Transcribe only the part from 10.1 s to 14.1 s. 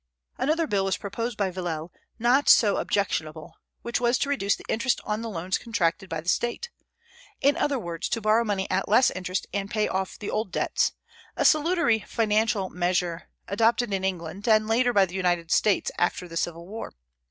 the old debts, a salutary financial measure adopted in